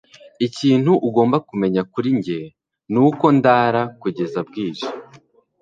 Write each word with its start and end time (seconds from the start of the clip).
Ikintu 0.47 0.91
ugomba 1.07 1.37
kumenya 1.47 1.81
kuri 1.91 2.09
njye 2.17 2.39
nuko 2.93 3.25
ndara 3.37 3.81
kugeza 4.01 4.39
bwije. 4.47 4.87